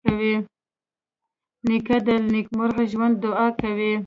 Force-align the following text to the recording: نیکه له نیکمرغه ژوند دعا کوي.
نیکه 1.67 1.95
له 2.05 2.15
نیکمرغه 2.31 2.83
ژوند 2.91 3.15
دعا 3.23 3.47
کوي. 3.59 3.93